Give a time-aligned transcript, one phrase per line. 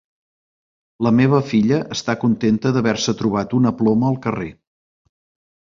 [1.07, 4.53] La meva filla està contenta d'haver-se trobat una ploma al carrer.